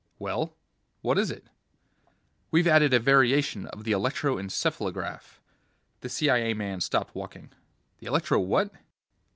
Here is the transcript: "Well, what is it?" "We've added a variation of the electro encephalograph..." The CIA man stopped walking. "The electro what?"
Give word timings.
"Well, 0.17 0.55
what 1.03 1.19
is 1.19 1.29
it?" 1.29 1.45
"We've 2.49 2.65
added 2.65 2.91
a 2.91 2.99
variation 2.99 3.67
of 3.67 3.83
the 3.83 3.91
electro 3.91 4.37
encephalograph..." 4.37 5.37
The 6.01 6.09
CIA 6.09 6.55
man 6.55 6.81
stopped 6.81 7.13
walking. 7.13 7.51
"The 7.99 8.07
electro 8.07 8.39
what?" 8.39 8.71